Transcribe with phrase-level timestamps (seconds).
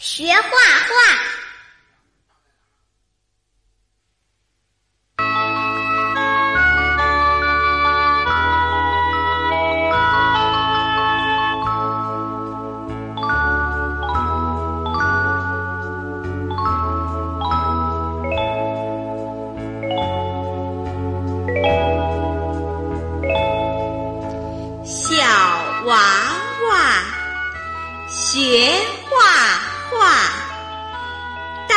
[0.00, 0.48] 学画画。
[24.84, 25.16] 小
[25.86, 25.96] 娃
[26.68, 27.02] 娃
[28.08, 29.07] 学
[30.08, 30.14] 画，
[31.68, 31.76] 大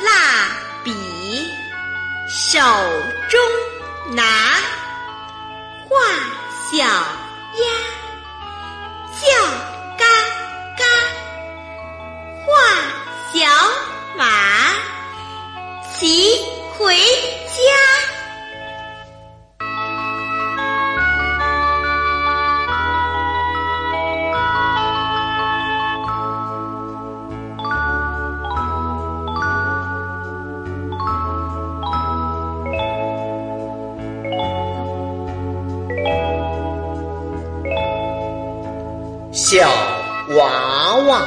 [0.00, 0.48] 蜡
[0.82, 1.48] 笔
[2.28, 2.58] 手
[3.30, 3.40] 中
[4.12, 4.24] 拿，
[5.88, 5.96] 画
[6.72, 7.64] 小鸭
[9.20, 9.22] 叫
[9.96, 10.04] 嘎
[10.76, 10.82] 嘎，
[12.44, 12.50] 画
[13.32, 13.38] 小
[14.16, 14.74] 马
[15.96, 16.44] 骑
[16.76, 17.93] 回家。
[39.54, 39.70] 小
[40.36, 41.22] 娃娃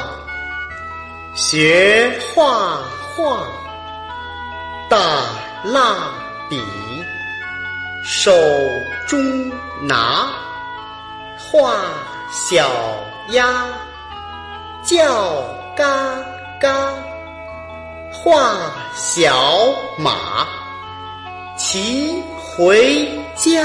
[1.34, 2.78] 学画
[3.16, 3.46] 画，
[4.90, 4.98] 大
[5.64, 5.96] 蜡
[6.46, 6.62] 笔
[8.04, 8.30] 手
[9.06, 10.28] 中拿，
[11.38, 11.72] 画
[12.30, 12.68] 小
[13.30, 13.66] 鸭
[14.82, 15.42] 叫
[15.74, 16.14] 嘎
[16.60, 16.92] 嘎，
[18.12, 18.60] 画
[18.94, 20.46] 小马
[21.56, 23.64] 骑回家。